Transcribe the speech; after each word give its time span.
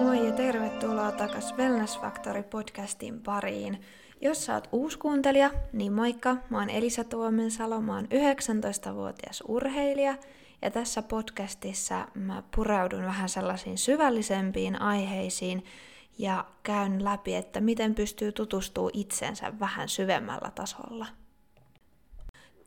moi 0.00 0.26
ja 0.26 0.32
tervetuloa 0.32 1.12
takas 1.12 1.54
Wellness 1.56 2.00
Factory 2.00 2.42
podcastin 2.42 3.20
pariin. 3.20 3.80
Jos 4.20 4.44
sä 4.44 4.54
oot 4.54 4.68
uusi 4.72 4.98
kuuntelija, 4.98 5.50
niin 5.72 5.92
moikka, 5.92 6.36
mä 6.50 6.58
oon 6.58 6.70
Elisa 6.70 7.04
Tuomensalo, 7.04 7.80
mä 7.80 7.94
oon 7.94 8.04
19-vuotias 8.04 9.42
urheilija 9.48 10.14
ja 10.62 10.70
tässä 10.70 11.02
podcastissa 11.02 12.08
mä 12.14 12.42
pureudun 12.56 13.04
vähän 13.04 13.28
sellaisiin 13.28 13.78
syvällisempiin 13.78 14.82
aiheisiin 14.82 15.64
ja 16.18 16.44
käyn 16.62 17.04
läpi, 17.04 17.34
että 17.34 17.60
miten 17.60 17.94
pystyy 17.94 18.32
tutustuu 18.32 18.90
itsensä 18.92 19.52
vähän 19.60 19.88
syvemmällä 19.88 20.50
tasolla. 20.54 21.06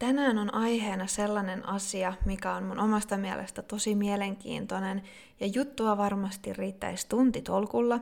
Tänään 0.03 0.38
on 0.38 0.53
aiheena 0.53 1.07
sellainen 1.07 1.70
asia, 1.70 2.13
mikä 2.25 2.53
on 2.53 2.63
mun 2.63 2.80
omasta 2.80 3.17
mielestä 3.17 3.61
tosi 3.61 3.95
mielenkiintoinen 3.95 5.03
ja 5.39 5.48
juttua 5.48 5.98
varmasti 5.98 6.53
riittäisi 6.53 7.09
tuntitolkulla. 7.09 7.99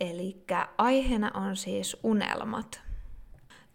Eli 0.00 0.44
aiheena 0.78 1.30
on 1.34 1.56
siis 1.56 1.96
unelmat. 2.02 2.80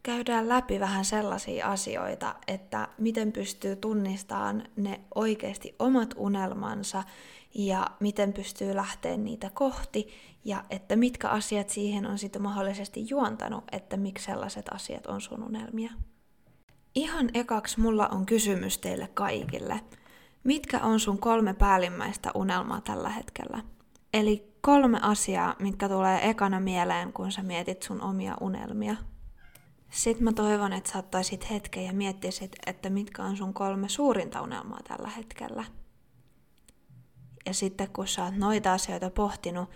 Käydään 0.03 0.49
läpi 0.49 0.79
vähän 0.79 1.05
sellaisia 1.05 1.71
asioita, 1.71 2.35
että 2.47 2.87
miten 2.97 3.31
pystyy 3.31 3.75
tunnistamaan 3.75 4.63
ne 4.75 4.99
oikeasti 5.15 5.75
omat 5.79 6.13
unelmansa 6.17 7.03
ja 7.55 7.87
miten 7.99 8.33
pystyy 8.33 8.75
lähteä 8.75 9.17
niitä 9.17 9.51
kohti 9.53 10.07
ja 10.45 10.63
että 10.69 10.95
mitkä 10.95 11.29
asiat 11.29 11.69
siihen 11.69 12.05
on 12.05 12.17
sitten 12.17 12.41
mahdollisesti 12.41 13.05
juontanut, 13.09 13.63
että 13.71 13.97
miksi 13.97 14.25
sellaiset 14.25 14.65
asiat 14.69 15.05
on 15.05 15.21
sun 15.21 15.43
unelmia. 15.43 15.91
Ihan 16.95 17.29
ekaksi 17.33 17.79
mulla 17.79 18.07
on 18.07 18.25
kysymys 18.25 18.77
teille 18.77 19.07
kaikille. 19.13 19.79
Mitkä 20.43 20.79
on 20.79 20.99
sun 20.99 21.17
kolme 21.17 21.53
päällimmäistä 21.53 22.31
unelmaa 22.35 22.81
tällä 22.81 23.09
hetkellä? 23.09 23.63
Eli 24.13 24.53
kolme 24.61 24.99
asiaa, 25.01 25.55
mitkä 25.59 25.89
tulee 25.89 26.29
ekana 26.29 26.59
mieleen, 26.59 27.13
kun 27.13 27.31
sä 27.31 27.43
mietit 27.43 27.83
sun 27.83 28.01
omia 28.01 28.37
unelmia. 28.41 28.95
Sitten 29.89 30.23
mä 30.23 30.33
toivon, 30.33 30.73
että 30.73 30.91
saattaisit 30.91 31.49
hetken 31.49 31.85
ja 31.85 31.93
miettisit, 31.93 32.55
että 32.65 32.89
mitkä 32.89 33.23
on 33.23 33.37
sun 33.37 33.53
kolme 33.53 33.89
suurinta 33.89 34.41
unelmaa 34.41 34.79
tällä 34.87 35.09
hetkellä. 35.09 35.63
Ja 37.45 37.53
sitten 37.53 37.89
kun 37.93 38.07
sä 38.07 38.23
oot 38.23 38.35
noita 38.37 38.73
asioita 38.73 39.09
pohtinut, 39.09 39.69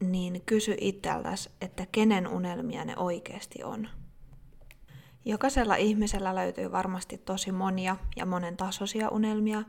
niin 0.00 0.42
kysy 0.46 0.76
itseltäsi, 0.80 1.50
että 1.60 1.86
kenen 1.92 2.28
unelmia 2.28 2.84
ne 2.84 2.96
oikeasti 2.96 3.64
on. 3.64 3.88
Jokaisella 5.24 5.76
ihmisellä 5.76 6.34
löytyy 6.34 6.72
varmasti 6.72 7.18
tosi 7.18 7.52
monia 7.52 7.96
ja 8.16 8.26
monen 8.26 8.56
tasoisia 8.56 9.08
unelmia, 9.08 9.62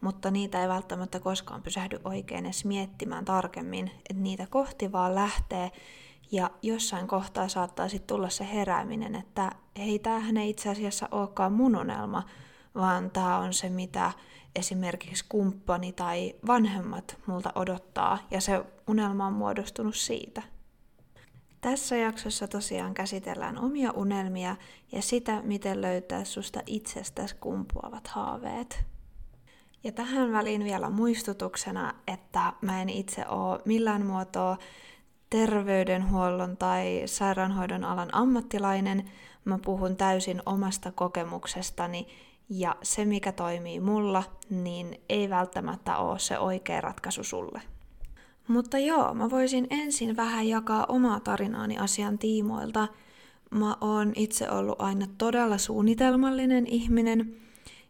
mutta 0.00 0.30
niitä 0.30 0.62
ei 0.62 0.68
välttämättä 0.68 1.20
koskaan 1.20 1.62
pysähdy 1.62 2.00
oikein 2.04 2.46
edes 2.46 2.64
miettimään 2.64 3.24
tarkemmin, 3.24 3.90
että 4.10 4.22
niitä 4.22 4.46
kohti 4.50 4.92
vaan 4.92 5.14
lähtee 5.14 5.70
ja 6.32 6.50
jossain 6.62 7.06
kohtaa 7.06 7.48
saattaa 7.48 7.88
sitten 7.88 8.16
tulla 8.16 8.28
se 8.28 8.48
herääminen, 8.52 9.14
että 9.14 9.52
hei, 9.78 9.98
tämähän 9.98 10.36
ei 10.36 10.50
itse 10.50 10.70
asiassa 10.70 11.08
olekaan 11.10 11.52
mun 11.52 11.76
unelma, 11.76 12.22
vaan 12.74 13.10
tämä 13.10 13.38
on 13.38 13.54
se, 13.54 13.68
mitä 13.68 14.12
esimerkiksi 14.56 15.24
kumppani 15.28 15.92
tai 15.92 16.34
vanhemmat 16.46 17.16
multa 17.26 17.52
odottaa, 17.54 18.18
ja 18.30 18.40
se 18.40 18.64
unelma 18.86 19.26
on 19.26 19.32
muodostunut 19.32 19.96
siitä. 19.96 20.42
Tässä 21.66 21.96
jaksossa 21.96 22.48
tosiaan 22.48 22.94
käsitellään 22.94 23.58
omia 23.58 23.92
unelmia 23.92 24.56
ja 24.92 25.02
sitä, 25.02 25.42
miten 25.42 25.82
löytää 25.82 26.24
susta 26.24 26.60
itsestäsi 26.66 27.36
kumpuavat 27.40 28.06
haaveet. 28.06 28.84
Ja 29.84 29.92
tähän 29.92 30.32
väliin 30.32 30.64
vielä 30.64 30.90
muistutuksena, 30.90 31.94
että 32.06 32.52
mä 32.60 32.82
en 32.82 32.88
itse 32.88 33.28
ole 33.28 33.60
millään 33.64 34.06
muotoa 34.06 34.56
terveydenhuollon 35.30 36.56
tai 36.56 37.02
sairaanhoidon 37.06 37.84
alan 37.84 38.14
ammattilainen. 38.14 39.10
Mä 39.44 39.58
puhun 39.58 39.96
täysin 39.96 40.42
omasta 40.46 40.92
kokemuksestani 40.92 42.06
ja 42.48 42.76
se, 42.82 43.04
mikä 43.04 43.32
toimii 43.32 43.80
mulla, 43.80 44.22
niin 44.50 45.00
ei 45.08 45.30
välttämättä 45.30 45.96
ole 45.96 46.18
se 46.18 46.38
oikea 46.38 46.80
ratkaisu 46.80 47.24
sulle. 47.24 47.62
Mutta 48.48 48.78
joo, 48.78 49.14
mä 49.14 49.30
voisin 49.30 49.66
ensin 49.70 50.16
vähän 50.16 50.48
jakaa 50.48 50.86
omaa 50.88 51.20
tarinaani 51.20 51.78
asian 51.78 52.18
tiimoilta. 52.18 52.88
Mä 53.50 53.76
oon 53.80 54.12
itse 54.16 54.50
ollut 54.50 54.80
aina 54.80 55.06
todella 55.18 55.58
suunnitelmallinen 55.58 56.66
ihminen 56.66 57.36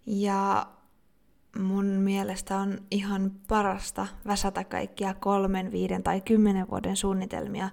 ja 0.07 0.67
mun 1.59 1.87
mielestä 1.87 2.57
on 2.57 2.79
ihan 2.91 3.33
parasta 3.49 4.07
väsätä 4.27 4.65
kaikkia 4.65 5.15
kolmen, 5.15 5.73
viiden 5.73 6.03
tai 6.03 6.21
kymmenen 6.21 6.71
vuoden 6.71 6.97
suunnitelmia. 6.97 7.71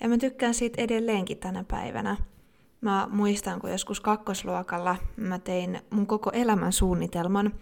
Ja 0.00 0.08
mä 0.08 0.18
tykkään 0.18 0.54
siitä 0.54 0.82
edelleenkin 0.82 1.38
tänä 1.38 1.64
päivänä. 1.68 2.16
Mä 2.80 3.08
muistan, 3.10 3.60
kun 3.60 3.70
joskus 3.70 4.00
kakkosluokalla 4.00 4.96
mä 5.16 5.38
tein 5.38 5.80
mun 5.90 6.06
koko 6.06 6.30
elämän 6.30 6.72
suunnitelman 6.72 7.54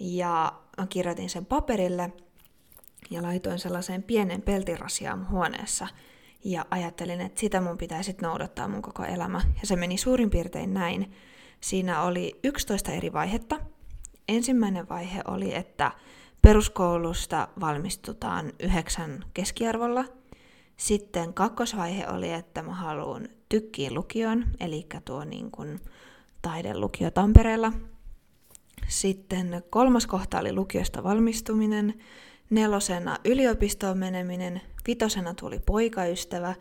ja 0.00 0.52
mä 0.78 0.86
kirjoitin 0.86 1.30
sen 1.30 1.46
paperille 1.46 2.12
ja 3.10 3.22
laitoin 3.22 3.58
sellaiseen 3.58 4.02
pienen 4.02 4.42
peltirasiaan 4.42 5.30
huoneessa 5.30 5.86
ja 6.44 6.66
ajattelin, 6.70 7.20
että 7.20 7.40
sitä 7.40 7.60
mun 7.60 7.78
pitäisi 7.78 8.16
noudattaa 8.22 8.68
mun 8.68 8.82
koko 8.82 9.04
elämä. 9.04 9.40
Ja 9.60 9.66
se 9.66 9.76
meni 9.76 9.96
suurin 9.96 10.30
piirtein 10.30 10.74
näin. 10.74 11.12
Siinä 11.60 12.02
oli 12.02 12.40
11 12.44 12.92
eri 12.92 13.12
vaihetta. 13.12 13.60
Ensimmäinen 14.28 14.88
vaihe 14.88 15.22
oli, 15.28 15.54
että 15.54 15.92
peruskoulusta 16.42 17.48
valmistutaan 17.60 18.52
yhdeksän 18.60 19.24
keskiarvolla. 19.34 20.04
Sitten 20.76 21.34
kakkosvaihe 21.34 22.08
oli, 22.08 22.32
että 22.32 22.62
mä 22.62 22.74
haluan 22.74 23.28
tykkiin 23.48 23.94
lukioon, 23.94 24.44
eli 24.60 24.86
tuo 25.04 25.24
niin 25.24 25.50
kuin 25.50 25.80
taidelukio 26.42 27.10
Tampereella. 27.10 27.72
Sitten 28.88 29.62
kolmas 29.70 30.06
kohta 30.06 30.38
oli 30.38 30.52
lukiosta 30.52 31.04
valmistuminen, 31.04 31.94
nelosena 32.52 33.18
yliopistoon 33.24 33.98
meneminen, 33.98 34.60
vitosena 34.86 35.34
tuli 35.34 35.60
poikaystävä, 35.66 36.54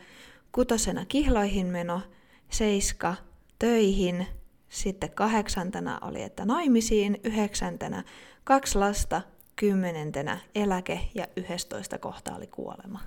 kutosena 0.51 1.05
kihloihin 1.05 1.67
meno, 1.67 2.01
seiska 2.49 3.15
töihin, 3.59 4.27
sitten 4.69 5.11
kahdeksantena 5.11 5.99
oli, 6.01 6.21
että 6.21 6.45
naimisiin, 6.45 7.19
yhdeksäntenä 7.23 8.03
kaksi 8.43 8.77
lasta, 8.77 9.21
kymmenentenä 9.55 10.37
eläke 10.55 10.99
ja 11.15 11.27
yhdestoista 11.35 11.97
kohta 11.97 12.35
oli 12.35 12.47
kuolema. 12.47 12.99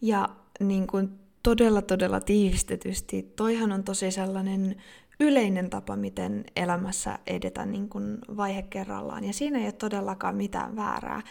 Ja 0.00 0.28
niin 0.60 0.86
kuin 0.86 1.18
todella 1.42 1.82
todella 1.82 2.20
tiivistetysti, 2.20 3.22
toihan 3.36 3.72
on 3.72 3.84
tosi 3.84 4.10
sellainen 4.10 4.76
yleinen 5.20 5.70
tapa, 5.70 5.96
miten 5.96 6.44
elämässä 6.56 7.18
edetä 7.26 7.66
niin 7.66 7.88
kuin 7.88 8.18
vaihe 8.36 8.62
kerrallaan. 8.62 9.24
Ja 9.24 9.32
siinä 9.32 9.58
ei 9.58 9.64
ole 9.64 9.72
todellakaan 9.72 10.36
mitään 10.36 10.76
väärää, 10.76 11.22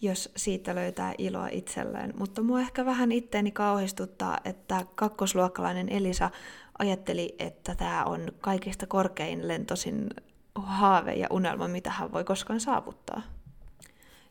jos 0.00 0.32
siitä 0.36 0.74
löytää 0.74 1.14
iloa 1.18 1.48
itselleen. 1.48 2.14
Mutta 2.18 2.42
mua 2.42 2.60
ehkä 2.60 2.84
vähän 2.84 3.12
itteeni 3.12 3.50
kauhistuttaa, 3.50 4.38
että 4.44 4.86
kakkosluokkalainen 4.94 5.88
Elisa 5.88 6.30
ajatteli, 6.78 7.34
että 7.38 7.74
tämä 7.74 8.04
on 8.04 8.32
kaikista 8.40 8.86
korkein 8.86 9.48
lentosin 9.48 10.06
haave 10.54 11.12
ja 11.12 11.26
unelma, 11.30 11.68
mitä 11.68 11.90
hän 11.90 12.12
voi 12.12 12.24
koskaan 12.24 12.60
saavuttaa. 12.60 13.22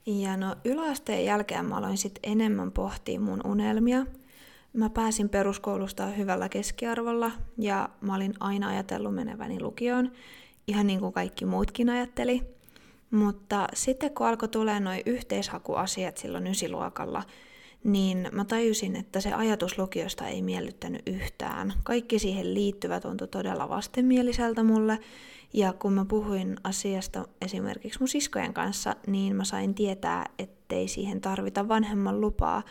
Ja 0.05 0.37
no 0.37 0.55
yläasteen 0.65 1.25
jälkeen 1.25 1.65
mä 1.65 1.77
aloin 1.77 1.97
sitten 1.97 2.31
enemmän 2.31 2.71
pohtia 2.71 3.19
mun 3.19 3.41
unelmia– 3.45 4.05
Mä 4.73 4.89
pääsin 4.89 5.29
peruskoulusta 5.29 6.05
hyvällä 6.05 6.49
keskiarvolla 6.49 7.31
ja 7.57 7.89
mä 8.01 8.15
olin 8.15 8.33
aina 8.39 8.67
ajatellut 8.67 9.15
meneväni 9.15 9.61
lukioon, 9.61 10.11
ihan 10.67 10.87
niin 10.87 10.99
kuin 10.99 11.13
kaikki 11.13 11.45
muutkin 11.45 11.89
ajatteli. 11.89 12.41
Mutta 13.11 13.67
sitten 13.73 14.13
kun 14.13 14.27
alkoi 14.27 14.49
tulee 14.49 14.79
noin 14.79 15.01
yhteishakuasiat 15.05 16.17
silloin 16.17 16.47
ysiluokalla, 16.47 17.23
niin 17.83 18.29
mä 18.31 18.45
tajusin, 18.45 18.95
että 18.95 19.21
se 19.21 19.33
ajatus 19.33 19.77
lukiosta 19.77 20.27
ei 20.27 20.41
miellyttänyt 20.41 21.01
yhtään. 21.07 21.73
Kaikki 21.83 22.19
siihen 22.19 22.53
liittyvä 22.53 22.99
tuntui 22.99 23.27
todella 23.27 23.69
vastenmieliseltä 23.69 24.63
mulle, 24.63 24.99
ja 25.53 25.73
kun 25.73 25.93
mä 25.93 26.05
puhuin 26.05 26.57
asiasta 26.63 27.27
esimerkiksi 27.41 27.99
mun 27.99 28.07
siskojen 28.07 28.53
kanssa, 28.53 28.95
niin 29.07 29.35
mä 29.35 29.43
sain 29.43 29.75
tietää, 29.75 30.25
ettei 30.39 30.87
siihen 30.87 31.21
tarvita 31.21 31.67
vanhemman 31.67 32.21
lupaa, 32.21 32.63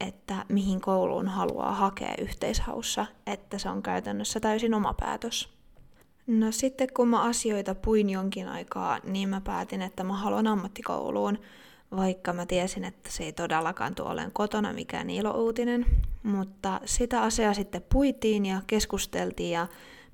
että 0.00 0.44
mihin 0.48 0.80
kouluun 0.80 1.28
haluaa 1.28 1.74
hakea 1.74 2.14
yhteishaussa, 2.18 3.06
että 3.26 3.58
se 3.58 3.68
on 3.68 3.82
käytännössä 3.82 4.40
täysin 4.40 4.74
oma 4.74 4.94
päätös. 5.00 5.48
No 6.26 6.52
sitten 6.52 6.88
kun 6.94 7.08
mä 7.08 7.22
asioita 7.22 7.74
puin 7.74 8.10
jonkin 8.10 8.48
aikaa, 8.48 8.98
niin 9.04 9.28
mä 9.28 9.40
päätin, 9.40 9.82
että 9.82 10.04
mä 10.04 10.16
haluan 10.16 10.46
ammattikouluun, 10.46 11.38
vaikka 11.96 12.32
mä 12.32 12.46
tiesin, 12.46 12.84
että 12.84 13.10
se 13.10 13.24
ei 13.24 13.32
todellakaan 13.32 13.94
tuo 13.94 14.06
olen 14.06 14.32
kotona 14.32 14.72
mikään 14.72 15.10
ilouutinen. 15.10 15.86
Mutta 16.22 16.80
sitä 16.84 17.22
asiaa 17.22 17.54
sitten 17.54 17.84
puitiin 17.92 18.46
ja 18.46 18.60
keskusteltiin 18.66 19.50
ja 19.50 19.66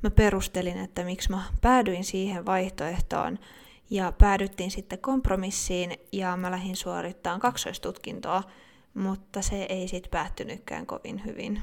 mä 0.03 0.11
perustelin, 0.11 0.79
että 0.79 1.05
miksi 1.05 1.31
mä 1.31 1.43
päädyin 1.61 2.05
siihen 2.05 2.47
vaihtoehtoon. 2.47 3.39
Ja 3.91 4.13
päädyttiin 4.19 4.71
sitten 4.71 4.99
kompromissiin 4.99 5.93
ja 6.13 6.37
mä 6.37 6.51
lähdin 6.51 6.77
suorittamaan 6.77 7.41
kaksoistutkintoa, 7.41 8.43
mutta 8.95 9.43
se 9.43 9.63
ei 9.63 9.89
sitten 9.89 10.11
päättynytkään 10.11 10.87
kovin 10.87 11.25
hyvin. 11.25 11.63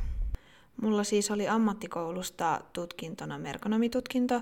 Mulla 0.81 1.03
siis 1.03 1.31
oli 1.31 1.47
ammattikoulusta 1.47 2.61
tutkintona 2.73 3.39
merkonomitutkinto 3.39 4.41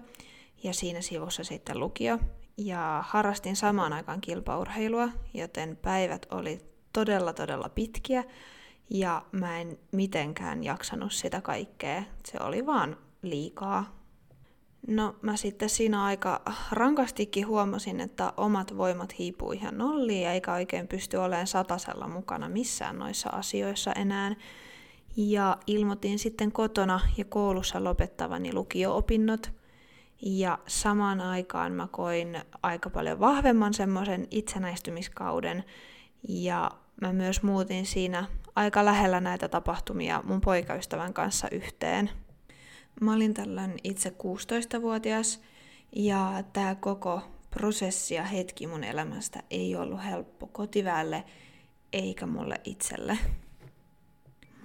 ja 0.63 0.73
siinä 0.73 1.01
sivussa 1.01 1.43
sitten 1.43 1.79
lukio. 1.79 2.19
Ja 2.57 3.03
harrastin 3.07 3.55
samaan 3.55 3.93
aikaan 3.93 4.21
kilpaurheilua, 4.21 5.09
joten 5.33 5.77
päivät 5.77 6.25
oli 6.31 6.61
todella 6.93 7.33
todella 7.33 7.69
pitkiä 7.69 8.23
ja 8.89 9.25
mä 9.31 9.59
en 9.59 9.79
mitenkään 9.91 10.63
jaksanut 10.63 11.13
sitä 11.13 11.41
kaikkea. 11.41 12.03
Se 12.25 12.37
oli 12.39 12.65
vaan 12.65 12.97
liikaa. 13.21 13.98
No 14.87 15.15
mä 15.21 15.37
sitten 15.37 15.69
siinä 15.69 16.03
aika 16.03 16.41
rankastikin 16.71 17.47
huomasin, 17.47 17.99
että 17.99 18.33
omat 18.37 18.77
voimat 18.77 19.19
hiipuu 19.19 19.51
ihan 19.51 19.77
nolliin 19.77 20.27
eikä 20.27 20.53
oikein 20.53 20.87
pysty 20.87 21.17
olemaan 21.17 21.47
satasella 21.47 22.07
mukana 22.07 22.49
missään 22.49 22.99
noissa 22.99 23.29
asioissa 23.29 23.93
enää. 23.93 24.35
Ja 25.17 25.57
ilmoitin 25.67 26.19
sitten 26.19 26.51
kotona 26.51 26.99
ja 27.17 27.25
koulussa 27.25 27.83
lopettavani 27.83 28.53
lukio-opinnot. 28.53 29.51
Ja 30.21 30.59
samaan 30.67 31.21
aikaan 31.21 31.71
mä 31.71 31.87
koin 31.91 32.41
aika 32.63 32.89
paljon 32.89 33.19
vahvemman 33.19 33.73
semmoisen 33.73 34.27
itsenäistymiskauden. 34.31 35.63
Ja 36.27 36.71
mä 37.01 37.13
myös 37.13 37.43
muutin 37.43 37.85
siinä 37.85 38.25
aika 38.55 38.85
lähellä 38.85 39.19
näitä 39.19 39.47
tapahtumia 39.47 40.23
mun 40.25 40.41
poikaystävän 40.41 41.13
kanssa 41.13 41.47
yhteen. 41.51 42.09
Mä 42.99 43.13
olin 43.13 43.33
tällöin 43.33 43.77
itse 43.83 44.09
16-vuotias 44.09 45.41
ja 45.95 46.43
tämä 46.53 46.75
koko 46.75 47.21
prosessi 47.51 48.15
ja 48.15 48.23
hetki 48.23 48.67
mun 48.67 48.83
elämästä 48.83 49.43
ei 49.49 49.75
ollut 49.75 50.05
helppo 50.05 50.47
kotiväelle 50.47 51.23
eikä 51.93 52.25
mulle 52.25 52.55
itselle. 52.63 53.17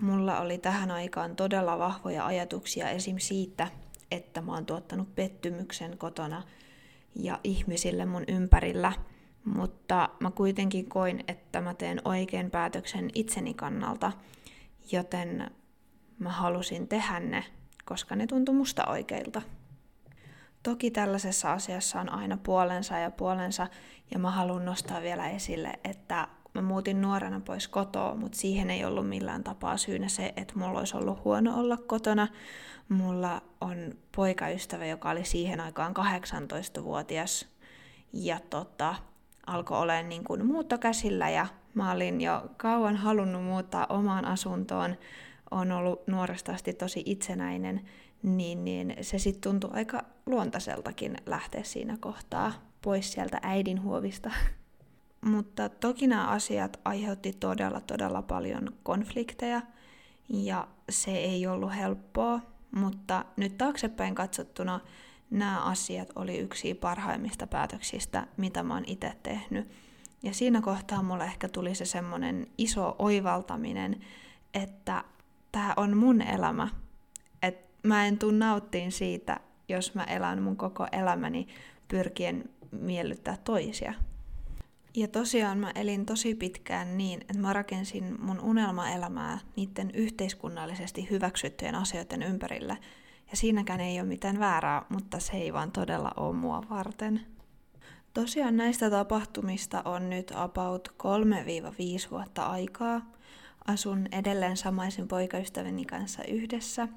Mulla 0.00 0.40
oli 0.40 0.58
tähän 0.58 0.90
aikaan 0.90 1.36
todella 1.36 1.78
vahvoja 1.78 2.26
ajatuksia 2.26 2.90
esim. 2.90 3.16
siitä, 3.19 3.69
että 4.10 4.40
mä 4.40 4.52
oon 4.52 4.66
tuottanut 4.66 5.14
pettymyksen 5.14 5.98
kotona 5.98 6.42
ja 7.14 7.40
ihmisille 7.44 8.06
mun 8.06 8.25
ympärillä, 8.28 8.92
mutta 9.44 10.08
mä 10.20 10.30
kuitenkin 10.30 10.88
koin, 10.88 11.25
että 11.28 11.60
mä 11.60 11.75
teen 11.75 12.00
oikein 12.04 12.50
päätöksen 12.50 13.10
itseni 13.14 13.54
kannalta, 13.54 14.12
joten 14.92 15.50
mä 16.19 16.30
halusin 16.30 16.88
tehdä 16.88 17.20
ne 17.20 17.44
koska 17.84 18.16
ne 18.16 18.26
tuntui 18.26 18.54
musta 18.54 18.86
oikeilta. 18.86 19.42
Toki 20.62 20.90
tällaisessa 20.90 21.52
asiassa 21.52 22.00
on 22.00 22.12
aina 22.12 22.36
puolensa 22.42 22.98
ja 22.98 23.10
puolensa, 23.10 23.66
ja 24.10 24.19
mä 24.19 24.31
haluan 24.31 24.64
nostaa 24.64 25.02
vielä 25.02 25.31
esille, 25.31 25.72
että 25.84 26.28
mä 26.54 26.62
muutin 26.62 27.02
nuorena 27.02 27.40
pois 27.40 27.69
kotoa, 27.69 28.14
mutta 28.14 28.38
siihen 28.38 28.70
ei 28.70 28.84
ollut 28.84 29.08
millään 29.08 29.44
tapaa 29.44 29.76
syynä 29.76 30.08
se, 30.08 30.32
että 30.36 30.54
mulla 30.58 30.78
olisi 30.78 30.96
ollut 30.96 31.25
huono 31.25 31.60
olla 31.60 31.76
kotona. 31.76 32.28
Mulla 32.88 33.42
on 33.60 33.76
poikaystävä, 34.16 34.87
joka 34.87 35.10
oli 35.10 35.25
siihen 35.25 35.60
aikaan 35.60 35.94
18-vuotias, 35.96 37.46
ja 38.12 38.40
tota, 38.50 38.94
alkoi 39.46 39.78
olemaan 39.78 40.08
niin 40.08 40.25
kuin 40.25 40.46
muuttokäsillä, 40.46 41.30
ja 41.30 41.46
mä 41.75 41.92
olin 41.92 42.20
jo 42.20 42.42
kauan 42.56 42.96
halunnut 42.96 43.44
muuttaa 43.44 43.87
omaan 43.88 44.25
asuntoon, 44.25 44.96
on 45.50 45.73
ollut 45.73 46.06
nuoresta 46.06 46.52
asti 46.52 46.73
tosi 46.73 47.02
itsenäinen, 47.06 47.88
niin, 48.23 48.64
niin 48.64 48.96
se 49.00 49.19
sitten 49.19 49.50
tuntui 49.50 49.70
aika 49.73 50.05
luontaiseltakin 50.26 51.17
lähteä 51.26 51.62
siinä 51.62 51.96
kohtaa 52.00 52.52
pois 52.82 53.12
sieltä 53.12 53.38
äidin 53.43 53.82
huovista. 53.82 54.31
Mutta 55.31 55.69
toki 55.69 56.06
nämä 56.06 56.29
asiat 56.29 56.81
aiheutti 56.85 57.32
todella 57.32 57.81
todella 57.81 58.23
paljon 58.23 58.73
konflikteja 58.82 59.62
ja 60.29 60.69
se 60.91 61.11
ei 61.11 61.47
ollut 61.47 61.76
helppoa, 61.76 62.40
mutta 62.70 63.25
nyt 63.37 63.58
taaksepäin 63.58 64.14
katsottuna 64.14 64.81
nämä 65.31 65.64
asiat 65.64 66.08
oli 66.17 66.38
yksi 66.38 66.75
parhaimmista 66.75 67.47
päätöksistä, 67.47 68.26
mitä 68.37 68.62
mä 68.62 68.75
oon 68.75 68.85
itse 68.87 69.12
tehnyt. 69.23 69.69
Ja 70.23 70.35
siinä 70.35 70.61
kohtaa 70.61 71.02
mulle 71.02 71.25
ehkä 71.25 71.49
tuli 71.49 71.75
se 71.75 71.85
semmoinen 71.85 72.47
iso 72.58 72.97
oivaltaminen, 72.99 74.00
että 74.55 75.05
tämä 75.54 75.74
on 75.76 75.96
mun 75.96 76.22
elämä. 76.22 76.68
Et 77.42 77.58
mä 77.82 78.06
en 78.06 78.18
tuu 78.18 78.30
nauttiin 78.30 78.92
siitä, 78.92 79.40
jos 79.68 79.94
mä 79.94 80.04
elän 80.04 80.42
mun 80.42 80.56
koko 80.56 80.86
elämäni 80.92 81.46
pyrkien 81.88 82.50
miellyttää 82.70 83.36
toisia. 83.44 83.94
Ja 84.94 85.08
tosiaan 85.08 85.58
mä 85.58 85.72
elin 85.74 86.06
tosi 86.06 86.34
pitkään 86.34 86.98
niin, 86.98 87.20
että 87.20 87.38
mä 87.38 87.52
rakensin 87.52 88.16
mun 88.20 88.40
unelmaelämää 88.40 89.38
niiden 89.56 89.90
yhteiskunnallisesti 89.90 91.10
hyväksyttyjen 91.10 91.74
asioiden 91.74 92.22
ympärille. 92.22 92.78
Ja 93.30 93.36
siinäkään 93.36 93.80
ei 93.80 94.00
ole 94.00 94.08
mitään 94.08 94.38
väärää, 94.38 94.82
mutta 94.88 95.18
se 95.18 95.32
ei 95.32 95.52
vaan 95.52 95.72
todella 95.72 96.12
ole 96.16 96.36
mua 96.36 96.62
varten. 96.70 97.20
Tosiaan 98.14 98.56
näistä 98.56 98.90
tapahtumista 98.90 99.82
on 99.84 100.10
nyt 100.10 100.32
about 100.36 100.88
3-5 102.06 102.10
vuotta 102.10 102.46
aikaa, 102.46 103.13
asun 103.69 104.06
edelleen 104.12 104.56
samaisen 104.56 105.08
poikaystäväni 105.08 105.84
kanssa 105.84 106.25
yhdessä. 106.25 106.88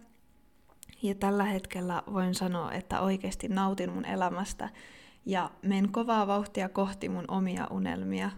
Ja 1.03 1.15
tällä 1.15 1.43
hetkellä 1.43 2.03
voin 2.13 2.35
sanoa, 2.35 2.71
että 2.71 3.01
oikeasti 3.01 3.47
nautin 3.47 3.91
mun 3.91 4.05
elämästä 4.05 4.69
ja 5.25 5.51
menen 5.61 5.91
kovaa 5.91 6.27
vauhtia 6.27 6.69
kohti 6.69 7.09
mun 7.09 7.25
omia 7.27 7.67
unelmia. 7.71 8.29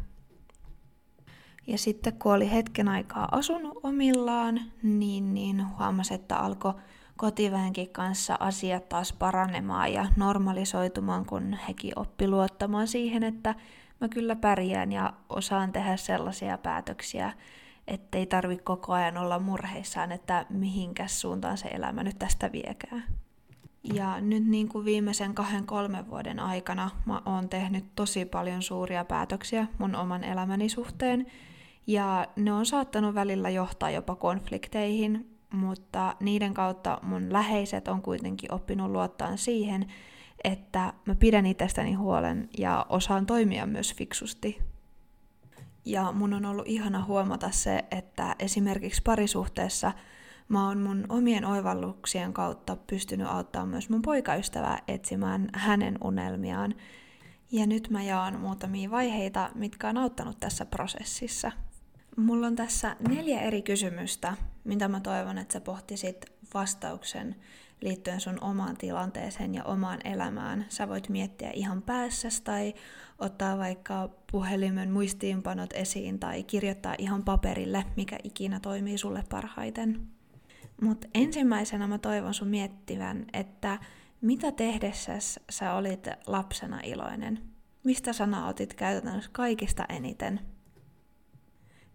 Ja 1.68 1.78
sitten 1.78 2.14
kun 2.14 2.34
oli 2.34 2.52
hetken 2.52 2.88
aikaa 2.88 3.28
asunut 3.32 3.78
omillaan, 3.84 4.60
niin, 4.84 5.34
niin 5.34 5.78
huomasi, 5.78 6.14
että 6.14 6.38
alkoi 6.38 6.74
kotiväenkin 7.18 7.90
kanssa 7.90 8.38
asiat 8.40 8.90
taas 8.90 9.14
paranemaan 9.14 9.94
ja 9.94 10.06
normalisoitumaan, 10.16 11.26
kun 11.26 11.58
hekin 11.68 12.00
oppi 12.00 12.28
luottamaan 12.28 12.88
siihen, 12.88 13.24
että 13.24 13.56
mä 14.02 14.10
kyllä 14.10 14.36
pärjään 14.36 14.92
ja 14.92 15.14
osaan 15.30 15.72
tehdä 15.72 15.98
sellaisia 15.98 16.58
päätöksiä, 16.58 17.34
ettei 17.90 18.26
tarvi 18.26 18.58
koko 18.58 18.94
ajan 18.94 19.18
olla 19.18 19.40
murheissaan, 19.40 20.12
että 20.12 20.46
mihinkäs 20.50 21.22
suuntaan 21.22 21.58
se 21.58 21.68
elämä 21.68 22.04
nyt 22.04 22.20
tästä 22.20 22.52
viekää. 22.52 23.02
Ja 23.94 24.22
nyt 24.22 24.48
niin 24.48 24.70
kuin 24.70 24.86
viimeisen 24.86 25.34
kahden 25.34 25.66
kolmen 25.66 26.10
vuoden 26.10 26.40
aikana 26.40 26.90
mä 27.06 27.22
oon 27.26 27.50
tehnyt 27.50 27.86
tosi 27.96 28.26
paljon 28.26 28.62
suuria 28.62 29.06
päätöksiä 29.06 29.68
mun 29.78 29.96
oman 29.96 30.24
elämäni 30.24 30.70
suhteen, 30.70 31.26
ja 31.88 32.28
ne 32.36 32.54
on 32.54 32.66
saattanut 32.66 33.16
välillä 33.16 33.50
johtaa 33.50 33.90
jopa 33.90 34.16
konflikteihin, 34.16 35.38
mutta 35.54 36.16
niiden 36.20 36.54
kautta 36.54 37.00
mun 37.02 37.34
läheiset 37.34 37.88
on 37.88 38.02
kuitenkin 38.02 38.54
oppinut 38.54 38.92
luottaa 38.92 39.38
siihen, 39.38 39.86
että 40.44 40.94
mä 41.06 41.16
pidän 41.16 41.46
itsestäni 41.46 41.94
huolen 41.94 42.50
ja 42.58 42.86
osaan 42.90 43.26
toimia 43.26 43.66
myös 43.66 43.96
fiksusti 43.96 44.69
ja 45.92 46.12
mun 46.12 46.34
on 46.34 46.46
ollut 46.46 46.68
ihana 46.68 47.06
huomata 47.06 47.52
se, 47.52 47.86
että 47.92 48.36
esimerkiksi 48.40 49.02
parisuhteessa 49.02 49.92
mä 50.50 50.68
oon 50.68 50.78
mun 50.78 51.06
omien 51.10 51.46
oivalluksien 51.46 52.34
kautta 52.34 52.76
pystynyt 52.76 53.28
auttamaan 53.28 53.70
myös 53.70 53.90
mun 53.90 54.02
poikaystävää 54.02 54.80
etsimään 54.88 55.50
hänen 55.54 55.98
unelmiaan. 56.04 56.76
Ja 57.52 57.68
nyt 57.68 57.90
mä 57.90 58.04
jaan 58.04 58.40
muutamia 58.40 58.92
vaiheita, 58.92 59.50
mitkä 59.56 59.90
on 59.90 59.98
auttanut 59.98 60.40
tässä 60.40 60.66
prosessissa. 60.66 61.52
Mulla 62.18 62.48
on 62.48 62.56
tässä 62.56 62.96
neljä 63.10 63.42
eri 63.42 63.62
kysymystä, 63.62 64.34
mitä 64.64 64.88
mä 64.88 65.00
toivon, 65.00 65.38
että 65.38 65.54
sä 65.54 65.62
pohtisit 65.62 66.26
vastauksen 66.54 67.36
liittyen 67.82 68.20
sun 68.20 68.38
omaan 68.42 68.78
tilanteeseen 68.78 69.56
ja 69.56 69.64
omaan 69.64 70.00
elämään. 70.04 70.66
Sä 70.70 70.90
voit 70.90 71.10
miettiä 71.10 71.52
ihan 71.54 71.82
päässäs 71.82 72.42
tai 72.42 72.74
ottaa 73.20 73.58
vaikka 73.58 74.10
puhelimen 74.32 74.92
muistiinpanot 74.92 75.74
esiin 75.74 76.20
tai 76.20 76.44
kirjoittaa 76.44 76.96
ihan 76.98 77.24
paperille, 77.24 77.86
mikä 77.96 78.18
ikinä 78.24 78.60
toimii 78.60 78.98
sulle 78.98 79.24
parhaiten. 79.30 80.08
Mutta 80.82 81.08
ensimmäisenä 81.14 81.88
mä 81.88 81.98
toivon 81.98 82.34
sun 82.34 82.48
miettivän, 82.48 83.26
että 83.34 83.80
mitä 84.22 84.52
tehdessä 84.52 85.14
sä 85.50 85.74
olit 85.74 86.08
lapsena 86.28 86.80
iloinen? 86.84 87.40
Mistä 87.84 88.14
sä 88.14 88.26
nautit 88.26 88.74
käytännössä 88.74 89.30
kaikista 89.34 89.86
eniten? 89.90 90.40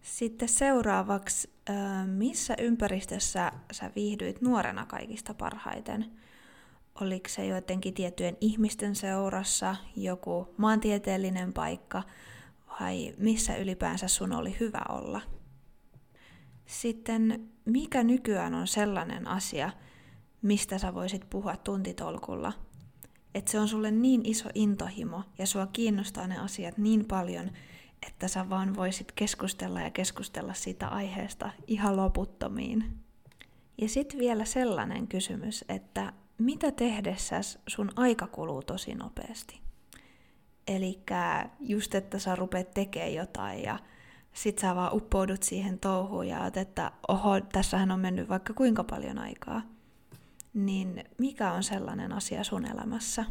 Sitten 0.05 0.49
seuraavaksi, 0.49 1.49
missä 2.05 2.55
ympäristössä 2.59 3.51
sä 3.71 3.91
viihdyit 3.95 4.41
nuorena 4.41 4.85
kaikista 4.85 5.33
parhaiten? 5.33 6.05
Oliko 7.01 7.29
se 7.29 7.45
joidenkin 7.45 7.93
tiettyjen 7.93 8.37
ihmisten 8.41 8.95
seurassa, 8.95 9.75
joku 9.95 10.53
maantieteellinen 10.57 11.53
paikka 11.53 12.03
vai 12.79 13.13
missä 13.17 13.55
ylipäänsä 13.55 14.07
sun 14.07 14.31
oli 14.33 14.55
hyvä 14.59 14.81
olla? 14.89 15.21
Sitten 16.65 17.49
mikä 17.65 18.03
nykyään 18.03 18.53
on 18.53 18.67
sellainen 18.67 19.27
asia, 19.27 19.71
mistä 20.41 20.77
sä 20.77 20.93
voisit 20.93 21.29
puhua 21.29 21.57
tuntitolkulla? 21.57 22.53
että 23.35 23.51
se 23.51 23.59
on 23.59 23.67
sulle 23.67 23.91
niin 23.91 24.21
iso 24.25 24.49
intohimo 24.53 25.23
ja 25.37 25.47
sua 25.47 25.67
kiinnostaa 25.67 26.27
ne 26.27 26.37
asiat 26.37 26.77
niin 26.77 27.05
paljon, 27.05 27.51
että 28.07 28.27
sä 28.27 28.49
vaan 28.49 28.75
voisit 28.75 29.11
keskustella 29.11 29.81
ja 29.81 29.89
keskustella 29.89 30.53
siitä 30.53 30.87
aiheesta 30.87 31.49
ihan 31.67 31.97
loputtomiin. 31.97 32.99
Ja 33.77 33.89
sitten 33.89 34.19
vielä 34.19 34.45
sellainen 34.45 35.07
kysymys, 35.07 35.65
että 35.69 36.13
mitä 36.37 36.71
tehdessäs 36.71 37.59
sun 37.67 37.91
aika 37.95 38.27
kuluu 38.27 38.61
tosi 38.61 38.95
nopeasti? 38.95 39.61
Eli 40.67 40.99
just, 41.59 41.95
että 41.95 42.19
sä 42.19 42.35
rupeat 42.35 42.71
tekemään 42.71 43.13
jotain 43.13 43.63
ja 43.63 43.79
sit 44.33 44.59
sä 44.59 44.75
vaan 44.75 44.93
uppoudut 44.93 45.43
siihen 45.43 45.79
touhuun 45.79 46.27
ja 46.27 46.43
oot, 46.43 46.57
että 46.57 46.91
oho, 47.07 47.41
tässähän 47.41 47.91
on 47.91 47.99
mennyt 47.99 48.29
vaikka 48.29 48.53
kuinka 48.53 48.83
paljon 48.83 49.17
aikaa. 49.17 49.61
Niin 50.53 51.03
mikä 51.17 51.51
on 51.51 51.63
sellainen 51.63 52.13
asia 52.13 52.43
sun 52.43 52.65
elämässä? 52.65 53.25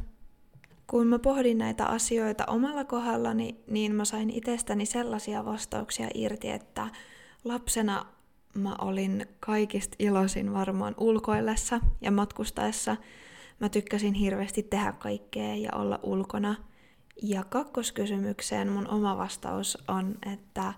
Kun 0.87 1.07
mä 1.07 1.19
pohdin 1.19 1.59
näitä 1.59 1.87
asioita 1.87 2.45
omalla 2.47 2.85
kohdallani, 2.85 3.57
niin 3.67 3.95
mä 3.95 4.05
sain 4.05 4.31
itsestäni 4.31 4.87
sellaisia 4.87 5.45
vastauksia 5.45 6.09
irti, 6.15 6.51
että 6.51 6.89
lapsena 7.45 8.07
mä 8.55 8.77
olin 8.81 9.27
kaikista 9.41 9.97
iloisin 9.99 10.53
varmaan 10.53 10.95
ulkoillessa 10.99 11.81
ja 12.01 12.11
matkustaessa. 12.11 12.97
Mä 13.61 13.69
tykkäsin 13.69 14.15
hirveästi 14.15 14.63
tehdä 14.63 14.93
kaikkea 14.93 15.55
ja 15.55 15.71
olla 15.75 16.01
ulkona. 16.03 16.55
Ja 17.23 17.45
kakkoskysymykseen 17.45 18.73
mun 18.73 18.89
oma 18.89 19.17
vastaus 19.17 19.79
on, 19.89 20.15
että 20.33 20.75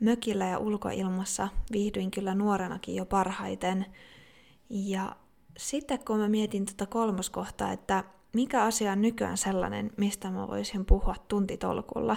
mökillä 0.00 0.46
ja 0.46 0.58
ulkoilmassa 0.58 1.48
viihdyin 1.72 2.10
kyllä 2.10 2.34
nuorenakin 2.34 2.96
jo 2.96 3.06
parhaiten. 3.06 3.86
Ja 4.70 5.16
sitten 5.58 6.04
kun 6.04 6.18
mä 6.18 6.28
mietin 6.28 6.66
tätä 6.66 6.76
tota 6.76 6.90
kolmoskohtaa, 6.92 7.72
että 7.72 8.04
mikä 8.32 8.64
asia 8.64 8.92
on 8.92 9.02
nykyään 9.02 9.38
sellainen, 9.38 9.90
mistä 9.96 10.30
mä 10.30 10.48
voisin 10.48 10.84
puhua 10.84 11.14
tuntitolkulla, 11.28 12.16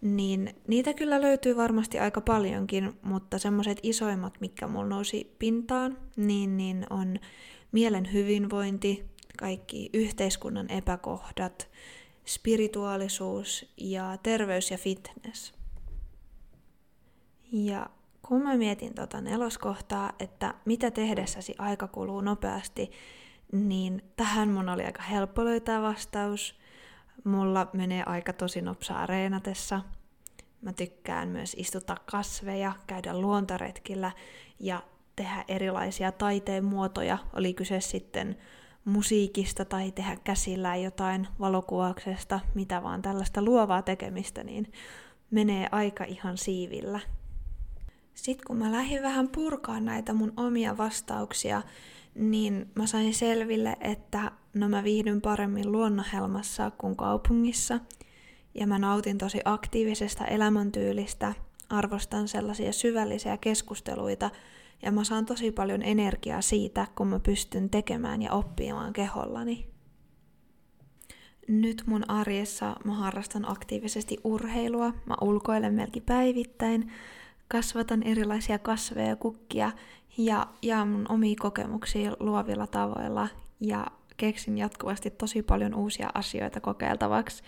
niin 0.00 0.54
niitä 0.66 0.94
kyllä 0.94 1.20
löytyy 1.20 1.56
varmasti 1.56 1.98
aika 1.98 2.20
paljonkin, 2.20 2.92
mutta 3.02 3.38
semmoiset 3.38 3.78
isoimmat, 3.82 4.40
mikä 4.40 4.66
mulla 4.66 4.88
nousi 4.88 5.34
pintaan, 5.38 5.98
niin, 6.16 6.56
niin 6.56 6.86
on 6.90 7.18
mielen 7.72 8.12
hyvinvointi, 8.12 9.04
kaikki 9.38 9.90
yhteiskunnan 9.92 10.70
epäkohdat, 10.70 11.68
spirituaalisuus 12.26 13.72
ja 13.76 14.18
terveys 14.22 14.70
ja 14.70 14.78
fitness. 14.78 15.52
Ja 17.52 17.90
kun 18.28 18.42
mä 18.42 18.56
mietin 18.56 18.94
tota 18.94 19.20
neloskohtaa, 19.20 20.12
että 20.20 20.54
mitä 20.64 20.90
tehdessäsi 20.90 21.54
aika 21.58 21.88
kuluu 21.88 22.20
nopeasti, 22.20 22.90
niin 23.52 24.02
tähän 24.16 24.48
mun 24.48 24.68
oli 24.68 24.84
aika 24.84 25.02
helppo 25.02 25.44
löytää 25.44 25.82
vastaus. 25.82 26.58
Mulla 27.24 27.66
menee 27.72 28.02
aika 28.06 28.32
tosi 28.32 28.62
nopsaa 28.62 29.06
reenatessa. 29.06 29.80
Mä 30.62 30.72
tykkään 30.72 31.28
myös 31.28 31.54
istuttaa 31.58 31.96
kasveja, 32.10 32.72
käydä 32.86 33.20
luontoretkillä 33.20 34.12
ja 34.60 34.82
tehdä 35.16 35.44
erilaisia 35.48 36.12
taiteen 36.12 36.64
muotoja. 36.64 37.18
Oli 37.32 37.54
kyse 37.54 37.80
sitten 37.80 38.36
musiikista 38.84 39.64
tai 39.64 39.92
tehdä 39.92 40.16
käsillä 40.24 40.76
jotain 40.76 41.28
valokuvauksesta, 41.40 42.40
mitä 42.54 42.82
vaan 42.82 43.02
tällaista 43.02 43.42
luovaa 43.42 43.82
tekemistä, 43.82 44.44
niin 44.44 44.72
menee 45.30 45.68
aika 45.72 46.04
ihan 46.04 46.38
siivillä. 46.38 47.00
Sitten 48.22 48.46
kun 48.46 48.56
mä 48.56 48.72
lähdin 48.72 49.02
vähän 49.02 49.28
purkaan 49.28 49.84
näitä 49.84 50.14
mun 50.14 50.32
omia 50.36 50.76
vastauksia, 50.76 51.62
niin 52.14 52.70
mä 52.74 52.86
sain 52.86 53.14
selville, 53.14 53.76
että 53.80 54.32
no 54.54 54.68
mä 54.68 54.84
viihdyn 54.84 55.20
paremmin 55.20 55.72
luonnonhelmassa 55.72 56.70
kuin 56.70 56.96
kaupungissa. 56.96 57.80
Ja 58.54 58.66
mä 58.66 58.78
nautin 58.78 59.18
tosi 59.18 59.40
aktiivisesta 59.44 60.24
elämäntyylistä, 60.24 61.34
arvostan 61.70 62.28
sellaisia 62.28 62.72
syvällisiä 62.72 63.36
keskusteluita, 63.36 64.30
ja 64.82 64.92
mä 64.92 65.04
saan 65.04 65.26
tosi 65.26 65.52
paljon 65.52 65.82
energiaa 65.82 66.40
siitä, 66.40 66.86
kun 66.94 67.08
mä 67.08 67.20
pystyn 67.20 67.70
tekemään 67.70 68.22
ja 68.22 68.32
oppimaan 68.32 68.92
kehollani. 68.92 69.66
Nyt 71.48 71.82
mun 71.86 72.10
arjessa 72.10 72.76
mä 72.84 72.94
harrastan 72.94 73.50
aktiivisesti 73.50 74.16
urheilua, 74.24 74.92
mä 75.06 75.14
ulkoilen 75.20 75.74
melkein 75.74 76.06
päivittäin, 76.06 76.92
kasvatan 77.48 78.02
erilaisia 78.02 78.58
kasveja 78.58 79.08
ja 79.08 79.16
kukkia 79.16 79.72
ja 80.18 80.46
jaan 80.62 80.88
mun 80.88 81.06
omia 81.08 81.36
kokemuksia 81.40 82.16
luovilla 82.20 82.66
tavoilla 82.66 83.28
ja 83.60 83.86
keksin 84.16 84.58
jatkuvasti 84.58 85.10
tosi 85.10 85.42
paljon 85.42 85.74
uusia 85.74 86.10
asioita 86.14 86.60
kokeiltavaksi. 86.60 87.42